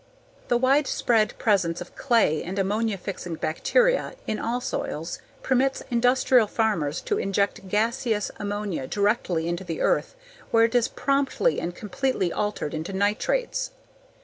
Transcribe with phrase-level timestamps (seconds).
[0.47, 7.01] The widespread presence of clay and ammonia fixing bacteria in all soils permits industrial farmers
[7.01, 10.15] to inject gaseous ammonia directly into the earth
[10.49, 13.69] where it is promptly and completely altered into nitrates.